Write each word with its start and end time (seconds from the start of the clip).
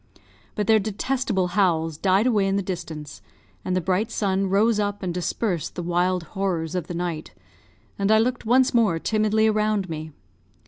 But 0.55 0.65
their 0.65 0.79
detestable 0.79 1.49
howls 1.49 1.95
died 1.95 2.25
away 2.25 2.47
in 2.47 2.55
the 2.55 2.63
distance, 2.63 3.21
and 3.63 3.75
the 3.75 3.81
bright 3.81 4.09
sun 4.09 4.47
rose 4.49 4.79
up 4.79 5.03
and 5.03 5.13
dispersed 5.13 5.75
the 5.75 5.83
wild 5.83 6.23
horrors 6.33 6.73
of 6.73 6.87
the 6.87 6.95
night, 6.95 7.35
and 7.99 8.11
I 8.11 8.17
looked 8.17 8.43
once 8.43 8.73
more 8.73 8.97
timidly 8.97 9.45
around 9.45 9.89
me. 9.89 10.11